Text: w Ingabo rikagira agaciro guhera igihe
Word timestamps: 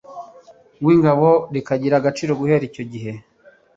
w 0.85 0.87
Ingabo 0.95 1.29
rikagira 1.53 1.95
agaciro 1.97 2.31
guhera 2.39 2.63
igihe 2.83 3.11